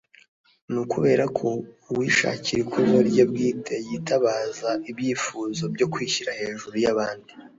[0.71, 1.47] ni ukubera ko
[1.91, 7.31] uwishakira ikuzo rye bwite yitabaza ibyifuzo byo kwishyira hejuru y’abandi